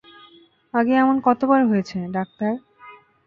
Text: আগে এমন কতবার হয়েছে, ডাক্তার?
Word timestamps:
আগে 0.73 0.93
এমন 0.93 1.15
কতবার 1.27 1.61
হয়েছে, 1.65 1.97
ডাক্তার? 2.11 2.51